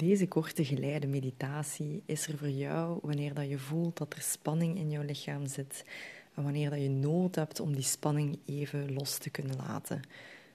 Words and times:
Deze 0.00 0.28
korte 0.28 0.64
geleide 0.64 1.06
meditatie 1.06 2.02
is 2.06 2.26
er 2.26 2.38
voor 2.38 2.50
jou 2.50 2.98
wanneer 3.02 3.34
dat 3.34 3.48
je 3.48 3.58
voelt 3.58 3.96
dat 3.96 4.14
er 4.14 4.22
spanning 4.22 4.76
in 4.76 4.90
jouw 4.90 5.02
lichaam 5.02 5.46
zit 5.46 5.84
en 6.34 6.42
wanneer 6.42 6.70
dat 6.70 6.80
je 6.80 6.88
nood 6.88 7.34
hebt 7.34 7.60
om 7.60 7.74
die 7.74 7.82
spanning 7.82 8.38
even 8.44 8.92
los 8.92 9.18
te 9.18 9.30
kunnen 9.30 9.56
laten, 9.56 10.02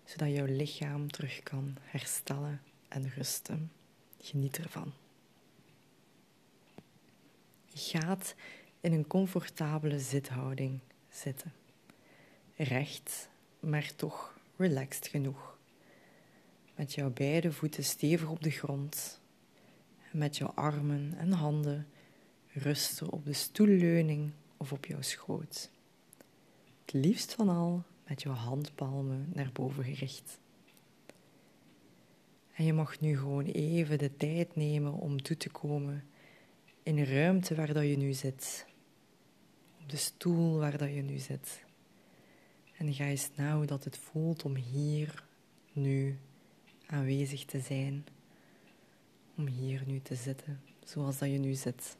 zodat 0.03 0.35
jouw 0.35 0.45
lichaam 0.45 1.11
terug 1.11 1.43
kan 1.43 1.77
herstellen 1.81 2.61
en 2.87 3.09
rusten. 3.09 3.71
Geniet 4.19 4.57
ervan. 4.57 4.93
Gaat 7.73 8.35
in 8.81 8.93
een 8.93 9.07
comfortabele 9.07 9.99
zithouding 9.99 10.79
zitten. 11.09 11.53
Recht, 12.55 13.29
maar 13.59 13.91
toch 13.95 14.37
relaxed 14.55 15.07
genoeg. 15.07 15.57
Met 16.75 16.93
jouw 16.93 17.09
beide 17.09 17.51
voeten 17.51 17.83
stevig 17.83 18.29
op 18.29 18.43
de 18.43 18.51
grond. 18.51 19.23
Met 20.15 20.37
jouw 20.37 20.51
armen 20.53 21.13
en 21.17 21.31
handen 21.31 21.87
rusten 22.53 23.09
op 23.09 23.25
de 23.25 23.33
stoelleuning 23.33 24.31
of 24.57 24.71
op 24.71 24.85
jouw 24.85 25.01
schoot. 25.01 25.69
Het 26.85 26.93
liefst 26.93 27.33
van 27.33 27.49
al 27.49 27.83
met 28.07 28.21
jouw 28.21 28.33
handpalmen 28.33 29.29
naar 29.33 29.49
boven 29.53 29.83
gericht. 29.83 30.39
En 32.53 32.65
je 32.65 32.73
mag 32.73 32.99
nu 32.99 33.17
gewoon 33.17 33.45
even 33.45 33.97
de 33.97 34.17
tijd 34.17 34.55
nemen 34.55 34.93
om 34.93 35.21
toe 35.21 35.37
te 35.37 35.49
komen 35.49 36.03
in 36.83 36.95
de 36.95 37.05
ruimte 37.05 37.55
waar 37.55 37.73
dat 37.73 37.83
je 37.83 37.97
nu 37.97 38.13
zit. 38.13 38.65
Op 39.81 39.89
de 39.89 39.97
stoel 39.97 40.57
waar 40.57 40.77
dat 40.77 40.93
je 40.93 41.01
nu 41.01 41.17
zit. 41.17 41.63
En 42.77 42.93
ga 42.93 43.05
eens 43.05 43.29
na 43.35 43.55
hoe 43.55 43.65
dat 43.65 43.83
het 43.83 43.97
voelt 43.97 44.43
om 44.43 44.55
hier 44.55 45.23
nu 45.73 46.19
aanwezig 46.85 47.45
te 47.45 47.59
zijn. 47.59 48.05
Om 49.37 49.47
hier 49.47 49.83
nu 49.85 50.01
te 50.01 50.15
zitten, 50.15 50.61
zoals 50.83 51.17
dat 51.17 51.29
je 51.29 51.37
nu 51.37 51.53
zit. 51.53 51.97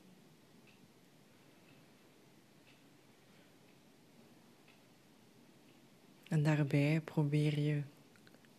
En 6.28 6.44
daarbij 6.44 7.02
probeer 7.02 7.60
je 7.60 7.82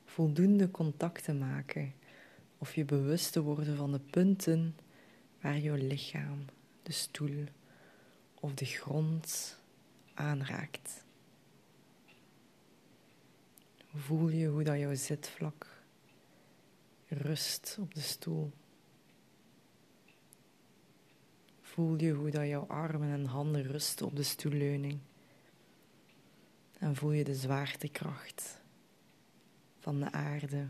voldoende 0.04 0.70
contact 0.70 1.24
te 1.24 1.34
maken 1.34 1.92
of 2.58 2.74
je 2.74 2.84
bewust 2.84 3.32
te 3.32 3.42
worden 3.42 3.76
van 3.76 3.92
de 3.92 4.00
punten 4.10 4.76
waar 5.40 5.58
jouw 5.58 5.74
lichaam, 5.74 6.44
de 6.82 6.92
stoel 6.92 7.44
of 8.34 8.54
de 8.54 8.64
grond 8.64 9.58
aanraakt. 10.14 11.04
Voel 13.94 14.28
je 14.28 14.46
hoe 14.46 14.62
dat 14.62 14.78
jouw 14.78 14.94
zitvlak 14.94 15.66
rust 17.08 17.76
op 17.80 17.94
de 17.94 18.00
stoel. 18.00 18.52
Voel 21.76 22.00
je 22.00 22.12
hoe 22.12 22.30
dat 22.30 22.46
jouw 22.46 22.66
armen 22.66 23.12
en 23.12 23.24
handen 23.24 23.62
rusten 23.62 24.06
op 24.06 24.16
de 24.16 24.22
stoelleuning. 24.22 24.98
En 26.78 26.96
voel 26.96 27.12
je 27.12 27.24
de 27.24 27.34
zwaartekracht 27.34 28.60
van 29.78 30.00
de 30.00 30.12
aarde 30.12 30.68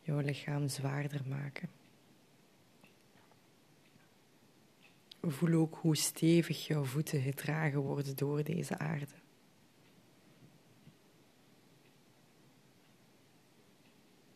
jouw 0.00 0.18
lichaam 0.18 0.68
zwaarder 0.68 1.20
maken. 1.28 1.70
Voel 5.20 5.60
ook 5.60 5.78
hoe 5.80 5.96
stevig 5.96 6.66
jouw 6.66 6.84
voeten 6.84 7.20
gedragen 7.20 7.80
worden 7.80 8.16
door 8.16 8.44
deze 8.44 8.78
aarde. 8.78 9.14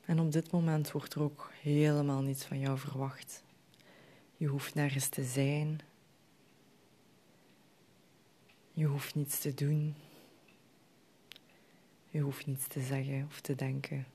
En 0.04 0.20
op 0.20 0.32
dit 0.32 0.50
moment 0.50 0.90
wordt 0.90 1.14
er 1.14 1.22
ook 1.22 1.50
helemaal 1.60 2.22
niets 2.22 2.44
van 2.44 2.58
jou 2.58 2.78
verwacht. 2.78 3.44
Je 4.36 4.46
hoeft 4.46 4.74
nergens 4.74 5.08
te 5.08 5.24
zijn. 5.24 5.80
Je 8.72 8.84
hoeft 8.84 9.14
niets 9.14 9.40
te 9.40 9.54
doen. 9.54 9.94
Je 12.10 12.20
hoeft 12.20 12.46
niets 12.46 12.66
te 12.66 12.80
zeggen 12.80 13.24
of 13.28 13.40
te 13.40 13.54
denken. 13.54 14.06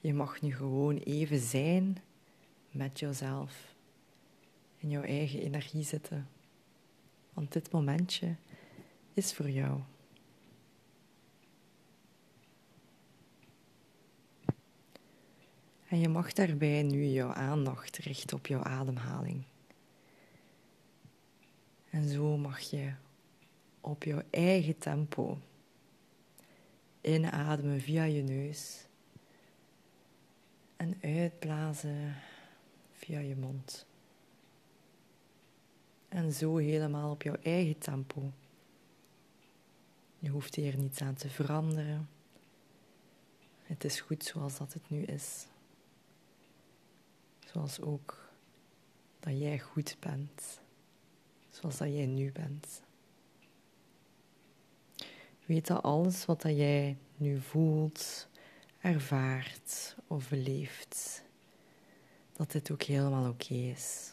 Je 0.00 0.14
mag 0.14 0.40
nu 0.40 0.54
gewoon 0.54 0.96
even 0.96 1.38
zijn 1.38 1.98
met 2.70 2.98
jezelf. 2.98 3.74
In 4.78 4.90
jouw 4.90 5.02
eigen 5.02 5.40
energie 5.40 5.82
zitten. 5.82 6.28
Want 7.32 7.52
dit 7.52 7.72
momentje 7.72 8.36
is 9.14 9.32
voor 9.32 9.50
jou. 9.50 9.80
En 15.90 15.98
je 15.98 16.08
mag 16.08 16.32
daarbij 16.32 16.82
nu 16.82 17.04
jouw 17.04 17.32
aandacht 17.32 17.96
richten 17.96 18.36
op 18.36 18.46
jouw 18.46 18.62
ademhaling. 18.62 19.44
En 21.90 22.08
zo 22.08 22.36
mag 22.36 22.60
je 22.60 22.92
op 23.80 24.04
jouw 24.04 24.22
eigen 24.30 24.78
tempo 24.78 25.38
inademen 27.00 27.80
via 27.80 28.04
je 28.04 28.22
neus 28.22 28.86
en 30.76 30.98
uitblazen 31.02 32.14
via 32.92 33.18
je 33.18 33.36
mond. 33.36 33.86
En 36.08 36.32
zo 36.32 36.56
helemaal 36.56 37.10
op 37.10 37.22
jouw 37.22 37.36
eigen 37.42 37.78
tempo. 37.78 38.32
Je 40.18 40.28
hoeft 40.28 40.54
hier 40.54 40.76
niets 40.76 41.00
aan 41.00 41.14
te 41.14 41.28
veranderen. 41.28 42.08
Het 43.62 43.84
is 43.84 44.00
goed 44.00 44.24
zoals 44.24 44.58
dat 44.58 44.72
het 44.72 44.90
nu 44.90 45.02
is. 45.02 45.49
Zoals 47.52 47.80
ook 47.80 48.28
dat 49.20 49.38
jij 49.38 49.58
goed 49.58 49.96
bent. 50.00 50.60
Zoals 51.50 51.76
dat 51.76 51.88
jij 51.88 52.06
nu 52.06 52.32
bent. 52.32 52.82
Weet 55.46 55.66
dat 55.66 55.82
alles 55.82 56.24
wat 56.24 56.42
dat 56.42 56.56
jij 56.56 56.96
nu 57.16 57.40
voelt, 57.40 58.28
ervaart 58.80 59.96
of 60.06 60.28
beleeft, 60.28 61.22
dat 62.32 62.50
dit 62.50 62.70
ook 62.70 62.82
helemaal 62.82 63.28
oké 63.28 63.54
is. 63.54 64.12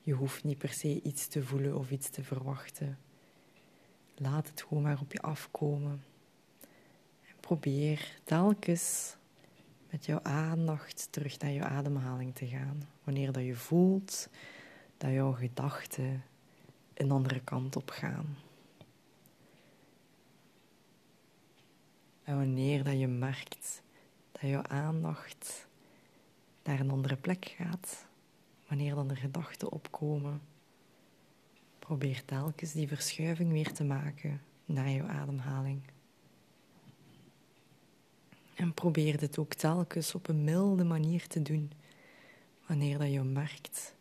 Je 0.00 0.12
hoeft 0.12 0.44
niet 0.44 0.58
per 0.58 0.72
se 0.72 1.02
iets 1.02 1.26
te 1.26 1.42
voelen 1.42 1.76
of 1.76 1.90
iets 1.90 2.08
te 2.10 2.24
verwachten. 2.24 2.98
Laat 4.14 4.48
het 4.48 4.62
gewoon 4.62 4.82
maar 4.82 5.00
op 5.00 5.12
je 5.12 5.20
afkomen. 5.20 6.04
En 7.26 7.34
probeer 7.40 8.20
telkens 8.24 9.16
met 9.94 10.04
jouw 10.04 10.22
aandacht 10.22 11.08
terug 11.10 11.38
naar 11.38 11.50
je 11.50 11.64
ademhaling 11.64 12.34
te 12.34 12.46
gaan. 12.46 12.88
Wanneer 13.04 13.32
dat 13.32 13.44
je 13.44 13.54
voelt 13.54 14.28
dat 14.96 15.10
jouw 15.10 15.32
gedachten 15.32 16.24
een 16.94 17.10
andere 17.10 17.40
kant 17.40 17.76
op 17.76 17.90
gaan. 17.90 18.36
En 22.22 22.36
wanneer 22.36 22.84
dat 22.84 22.98
je 22.98 23.06
merkt 23.06 23.82
dat 24.32 24.50
jouw 24.50 24.62
aandacht 24.62 25.66
naar 26.62 26.80
een 26.80 26.90
andere 26.90 27.16
plek 27.16 27.54
gaat, 27.56 28.06
wanneer 28.68 28.94
dan 28.94 29.10
er 29.10 29.16
gedachten 29.16 29.72
opkomen, 29.72 30.40
probeer 31.78 32.24
telkens 32.24 32.72
die 32.72 32.88
verschuiving 32.88 33.52
weer 33.52 33.72
te 33.72 33.84
maken 33.84 34.42
naar 34.64 34.90
jouw 34.90 35.06
ademhaling. 35.06 35.82
En 38.64 38.74
probeer 38.74 39.18
dit 39.18 39.38
ook 39.38 39.54
telkens 39.54 40.14
op 40.14 40.28
een 40.28 40.44
milde 40.44 40.84
manier 40.84 41.26
te 41.26 41.42
doen, 41.42 41.72
wanneer 42.66 42.98
dat 42.98 43.12
je 43.12 43.22
merkt 43.22 43.94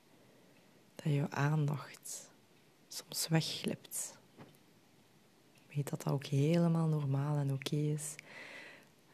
dat 0.95 1.13
je 1.13 1.29
aandacht 1.29 2.29
soms 2.87 3.27
wegglipt. 3.27 4.17
Weet 5.73 5.89
dat 5.89 6.03
dat 6.03 6.13
ook 6.13 6.25
helemaal 6.25 6.87
normaal 6.87 7.37
en 7.37 7.53
oké 7.53 7.75
is. 7.75 8.15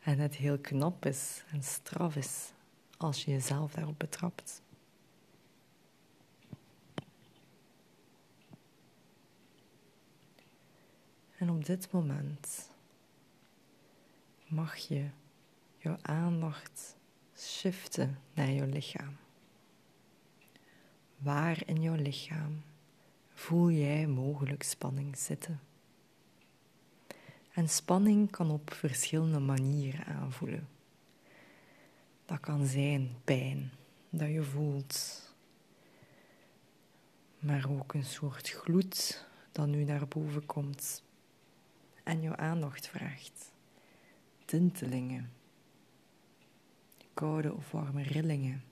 En 0.04 0.20
het 0.20 0.36
heel 0.36 0.60
knap 0.60 1.06
is 1.06 1.44
en 1.52 1.64
straf 1.64 2.16
is 2.16 2.52
als 2.98 3.24
je 3.26 3.32
jezelf 3.32 3.72
daarop 3.72 4.00
betrapt. 4.00 4.62
En 11.38 11.50
op 11.50 11.66
dit 11.66 11.92
moment 11.92 12.72
mag 14.48 14.76
je 14.76 15.10
jouw 15.90 15.98
aandacht 16.02 16.98
shiften 17.36 18.20
naar 18.34 18.52
jouw 18.52 18.68
lichaam. 18.68 19.18
Waar 21.18 21.62
in 21.66 21.82
jouw 21.82 21.96
lichaam 21.96 22.62
voel 23.34 23.72
jij 23.72 24.08
mogelijk 24.08 24.64
spanning 24.64 25.18
zitten? 25.18 25.60
En 27.54 27.70
spanning 27.70 28.32
kan 28.32 28.52
op 28.52 28.74
verschillende 28.74 29.40
manieren 29.40 30.06
aanvoelen. 30.06 30.68
Dat 32.26 32.40
kan 32.40 32.66
zijn 32.66 33.16
pijn 33.24 33.72
dat 34.10 34.30
je 34.30 34.44
voelt, 34.44 35.28
maar 37.40 37.70
ook 37.70 37.94
een 37.94 38.06
soort 38.06 38.50
gloed 38.50 39.28
dat 39.52 39.68
nu 39.68 39.84
naar 39.84 40.08
boven 40.08 40.46
komt 40.46 41.04
en 42.04 42.22
jouw 42.22 42.36
aandacht 42.36 42.88
vraagt. 42.88 43.52
Tintelingen 44.46 45.39
koude 47.14 47.54
of 47.54 47.72
warme 47.72 48.04
rillingen, 48.04 48.64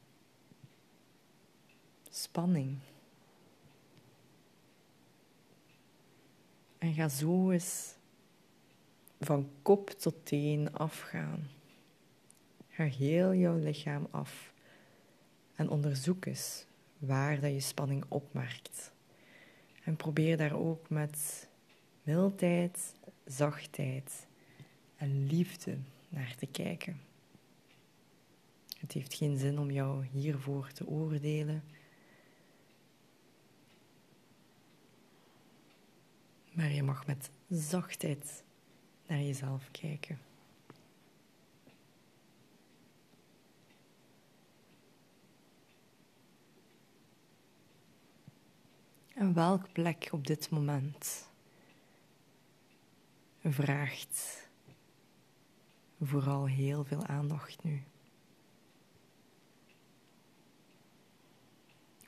spanning. 2.10 2.78
En 6.78 6.94
ga 6.94 7.10
zo 7.10 7.51
eens 7.51 7.95
van 9.19 9.50
kop 9.62 9.89
tot 9.89 10.16
teen 10.25 10.74
afgaan. 10.74 11.48
Ga 12.69 12.84
heel 12.84 13.34
jouw 13.34 13.57
lichaam 13.57 14.07
af 14.12 14.54
en 15.56 15.69
onderzoek 15.69 16.25
eens 16.25 16.66
waar 16.98 17.40
dat 17.40 17.51
je 17.51 17.60
spanning 17.60 18.06
opmerkt. 18.07 18.92
En 19.83 19.95
probeer 19.95 20.38
daar 20.38 20.56
ook 20.56 20.90
met 20.90 21.48
mildheid, 22.04 22.94
zachtheid 23.25 24.28
en 24.95 25.25
liefde 25.25 25.78
naar 26.10 26.36
te 26.36 26.45
kijken. 26.45 27.01
Het 28.80 28.92
heeft 28.92 29.14
geen 29.14 29.38
zin 29.38 29.60
om 29.60 29.72
jou 29.72 30.06
hiervoor 30.06 30.72
te 30.72 30.88
oordelen. 30.88 31.64
Maar 36.52 36.72
je 36.72 36.84
mag 36.84 37.06
met 37.06 37.30
zachtheid 37.50 38.44
naar 39.08 39.22
jezelf 39.22 39.72
kijken. 39.72 40.20
En 49.14 49.34
welk 49.34 49.72
plek 49.72 50.10
op 50.12 50.28
dit 50.28 50.50
moment 50.50 51.30
vraagt 53.44 54.50
vooral 56.02 56.46
heel 56.46 56.84
veel 56.84 57.06
aandacht 57.06 57.64
nu? 57.64 57.84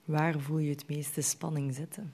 Waar 0.10 0.40
voel 0.40 0.58
je 0.58 0.70
het 0.70 0.88
meeste 0.88 1.22
spanning 1.22 1.74
zitten? 1.74 2.14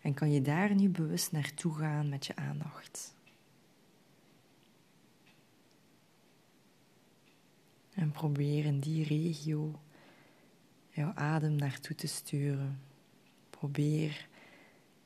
En 0.00 0.14
kan 0.14 0.32
je 0.32 0.42
daar 0.42 0.74
nu 0.74 0.88
bewust 0.88 1.32
naartoe 1.32 1.74
gaan 1.74 2.08
met 2.08 2.26
je 2.26 2.36
aandacht? 2.36 3.14
En 7.94 8.10
probeer 8.10 8.64
in 8.64 8.80
die 8.80 9.04
regio 9.04 9.80
jouw 10.88 11.12
adem 11.14 11.54
naartoe 11.54 11.96
te 11.96 12.06
sturen. 12.06 12.80
Probeer 13.50 14.28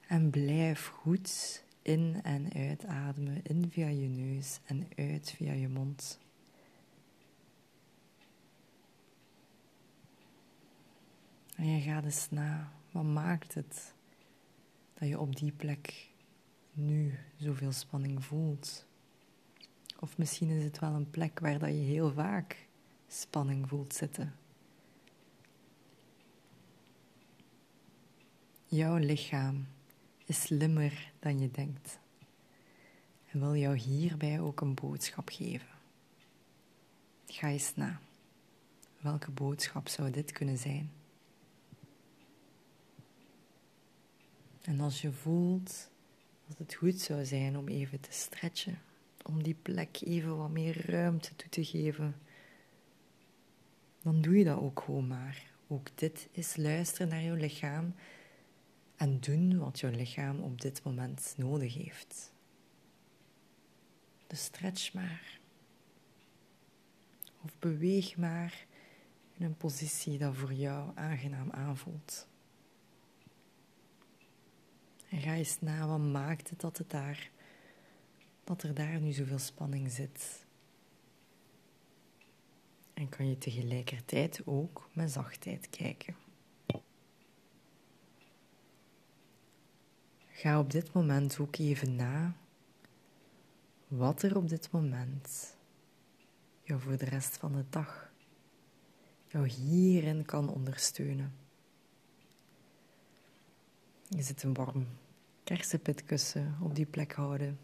en 0.06 0.31
blijf 0.31 0.87
goed 0.87 1.65
in 1.82 2.20
en 2.23 2.53
uitademen. 2.53 3.41
In 3.43 3.70
via 3.70 3.88
je 3.88 4.09
neus 4.09 4.61
en 4.65 4.88
uit 4.97 5.31
via 5.31 5.53
je 5.53 5.69
mond. 5.69 6.19
En 11.58 11.66
je 11.66 11.81
gaat 11.81 12.05
eens 12.05 12.31
na, 12.31 12.72
wat 12.90 13.05
maakt 13.05 13.55
het 13.55 13.94
dat 14.94 15.08
je 15.08 15.19
op 15.19 15.37
die 15.37 15.52
plek 15.52 16.08
nu 16.72 17.19
zoveel 17.37 17.72
spanning 17.72 18.25
voelt? 18.25 18.87
Of 19.99 20.19
misschien 20.19 20.49
is 20.49 20.64
het 20.64 20.78
wel 20.78 20.93
een 20.93 21.10
plek 21.10 21.38
waar 21.38 21.58
dat 21.58 21.69
je 21.69 21.75
heel 21.75 22.12
vaak 22.12 22.66
spanning 23.06 23.69
voelt 23.69 23.94
zitten. 23.94 24.34
Jouw 28.64 28.96
lichaam 28.96 29.66
is 30.25 30.40
slimmer 30.43 31.12
dan 31.19 31.40
je 31.40 31.50
denkt 31.50 31.99
en 33.31 33.40
wil 33.40 33.56
jou 33.56 33.76
hierbij 33.76 34.40
ook 34.40 34.60
een 34.60 34.75
boodschap 34.75 35.28
geven. 35.28 35.69
Ga 37.26 37.49
eens 37.49 37.75
na. 37.75 38.00
Welke 39.00 39.31
boodschap 39.31 39.88
zou 39.88 40.10
dit 40.10 40.32
kunnen 40.32 40.58
zijn? 40.58 40.98
En 44.69 44.81
als 44.81 45.00
je 45.00 45.12
voelt 45.12 45.91
dat 46.47 46.59
het 46.59 46.75
goed 46.75 47.00
zou 47.00 47.25
zijn 47.25 47.59
om 47.59 47.69
even 47.69 48.00
te 48.00 48.12
stretchen, 48.12 48.79
om 49.25 49.43
die 49.43 49.55
plek 49.55 50.00
even 50.00 50.37
wat 50.37 50.50
meer 50.50 50.91
ruimte 50.91 51.37
toe 51.37 51.49
te 51.49 51.65
geven, 51.65 52.17
dan 54.03 54.20
doe 54.20 54.38
je 54.38 54.44
dat 54.44 54.59
ook 54.59 54.81
gewoon 54.81 55.06
maar. 55.06 55.50
Ook 55.69 55.88
dit 55.94 56.29
is 56.32 56.56
luisteren 56.56 57.09
naar 57.09 57.23
je 57.23 57.32
lichaam 57.32 57.94
en 58.97 59.20
doen 59.20 59.59
wat 59.59 59.81
je 59.81 59.91
lichaam 59.91 60.41
op 60.41 60.61
dit 60.61 60.82
moment 60.82 61.35
nodig 61.37 61.75
heeft. 61.75 62.32
Dus 64.26 64.44
stretch 64.44 64.93
maar. 64.93 65.41
Of 67.44 67.59
beweeg 67.59 68.17
maar 68.17 68.67
in 69.37 69.44
een 69.44 69.56
positie 69.56 70.19
dat 70.19 70.37
voor 70.37 70.53
jou 70.53 70.91
aangenaam 70.94 71.50
aanvoelt. 71.50 72.28
En 75.08 75.19
ga 75.20 75.34
eens 75.34 75.60
na, 75.60 75.87
wat 75.87 75.99
maakt 75.99 76.50
het 76.50 76.60
dat, 76.60 76.78
het 76.78 76.90
daar, 76.90 77.31
dat 78.44 78.62
er 78.62 78.75
daar 78.75 79.00
nu 79.00 79.12
zoveel 79.12 79.38
spanning 79.38 79.90
zit? 79.90 80.46
En 82.94 83.08
kan 83.08 83.28
je 83.28 83.38
tegelijkertijd 83.38 84.43
ook 84.44 84.88
met 84.93 85.10
zachtheid 85.10 85.69
kijken. 85.70 86.16
Ga 90.28 90.58
op 90.58 90.70
dit 90.70 90.93
moment 90.93 91.38
ook 91.38 91.56
even 91.56 91.96
na 91.96 92.37
wat 93.88 94.22
er 94.22 94.37
op 94.37 94.49
dit 94.49 94.70
moment 94.70 95.56
jou 96.62 96.81
voor 96.81 96.96
de 96.96 97.05
rest 97.05 97.37
van 97.37 97.52
de 97.52 97.64
dag 97.70 98.12
jou 99.26 99.49
hierin 99.49 100.25
kan 100.25 100.49
ondersteunen. 100.49 101.48
Is 104.16 104.28
het 104.28 104.43
een 104.43 104.55
warm 104.55 104.87
kersenpitkussen 105.44 106.56
op 106.60 106.75
die 106.75 106.87
plek 106.87 107.12
houden? 107.12 107.58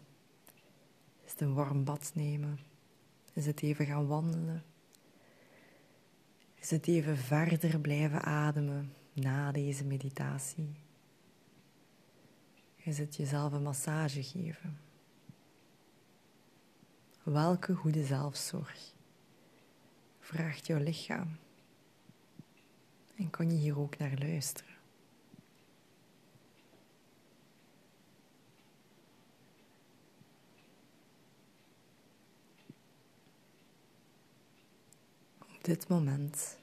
Is 1.23 1.31
het 1.31 1.41
een 1.41 1.53
warm 1.53 1.83
bad 1.83 2.11
nemen? 2.13 2.59
Is 3.33 3.45
het 3.45 3.61
even 3.61 3.85
gaan 3.85 4.07
wandelen? 4.07 4.63
Is 6.55 6.69
het 6.69 6.87
even 6.87 7.17
verder 7.17 7.79
blijven 7.79 8.21
ademen 8.21 8.93
na 9.13 9.51
deze 9.51 9.85
meditatie? 9.85 10.75
Is 12.75 12.97
het 12.97 13.15
jezelf 13.15 13.51
een 13.51 13.63
massage 13.63 14.23
geven? 14.23 14.79
Welke 17.23 17.75
goede 17.75 18.05
zelfzorg 18.05 18.93
vraagt 20.19 20.67
jouw 20.67 20.79
lichaam? 20.79 21.37
En 23.15 23.29
kan 23.29 23.51
je 23.51 23.57
hier 23.57 23.79
ook 23.79 23.97
naar 23.97 24.17
luisteren? 24.17 24.73
Op 35.39 35.54
dit 35.65 35.87
moment 35.87 36.57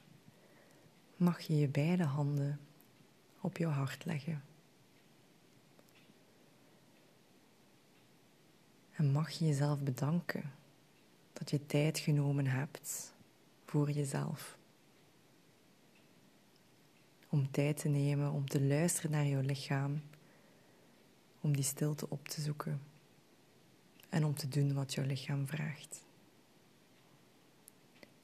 mag 1.15 1.41
je 1.41 1.57
je 1.57 1.67
beide 1.67 2.03
handen 2.03 2.59
op 3.41 3.57
jouw 3.57 3.71
hart 3.71 4.05
leggen. 4.05 4.43
En 8.91 9.11
mag 9.11 9.31
je 9.31 9.45
jezelf 9.45 9.79
bedanken 9.79 10.51
dat 11.33 11.49
je 11.49 11.65
tijd 11.65 11.99
genomen 11.99 12.45
hebt 12.45 13.13
voor 13.65 13.91
jezelf. 13.91 14.57
Om 17.29 17.51
tijd 17.51 17.77
te 17.77 17.87
nemen 17.87 18.31
om 18.31 18.47
te 18.47 18.61
luisteren 18.61 19.11
naar 19.11 19.25
jouw 19.25 19.41
lichaam, 19.41 20.01
om 21.41 21.55
die 21.55 21.63
stilte 21.63 22.09
op 22.09 22.27
te 22.27 22.41
zoeken 22.41 22.81
en 24.09 24.25
om 24.25 24.35
te 24.35 24.47
doen 24.47 24.73
wat 24.73 24.93
jouw 24.93 25.05
lichaam 25.05 25.47
vraagt. 25.47 26.05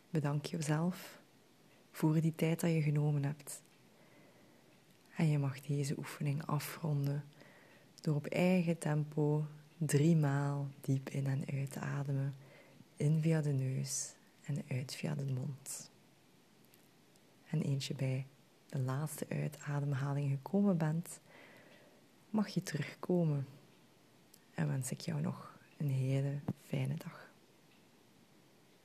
Bedank 0.10 0.46
jezelf 0.46 1.20
voor 1.92 2.22
die 2.22 2.36
tijd 2.36 2.60
dat 2.60 2.72
je 2.72 2.82
genomen 2.82 3.24
hebt. 3.24 3.62
En 5.16 5.30
je 5.30 5.40
mag 5.40 5.62
deze 5.62 5.98
oefening 5.98 6.46
afronden 6.46 7.24
door 8.02 8.16
op 8.16 8.26
eigen 8.26 8.78
tempo 8.78 9.46
driemaal 9.78 10.68
diep 10.82 11.10
in 11.10 11.28
en 11.28 11.44
uitademen. 11.54 12.36
In 12.96 13.22
via 13.22 13.42
de 13.42 13.52
neus 13.52 14.14
en 14.44 14.64
uit 14.68 14.96
via 14.96 15.16
de 15.16 15.26
mond. 15.26 15.92
En 17.50 17.62
eentje 17.62 17.96
bij 17.96 18.28
de 18.70 18.80
laatste 18.80 19.26
uitademhaling 19.30 20.32
gekomen 20.32 20.78
bent, 20.78 21.20
mag 22.30 22.48
je 22.48 22.64
terugkomen. 22.64 23.48
En 24.54 24.68
wens 24.68 24.92
ik 24.92 25.00
jou 25.00 25.22
nog 25.22 25.58
een 25.78 25.90
hele 25.90 26.40
fijne 26.64 26.96
dag. 26.96 27.29